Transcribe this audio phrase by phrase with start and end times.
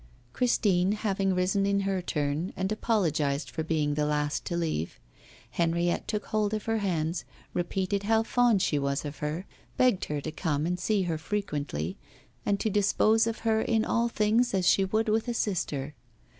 [0.33, 4.99] Christine having risen in her turn, and apologised for being the last to leave,
[5.51, 9.45] Henriette took hold of her hands, repeated how fond she was of her,
[9.77, 11.97] begged her to come and see her frequently,
[12.47, 15.93] and to dispose of her in all things as she would with a sister.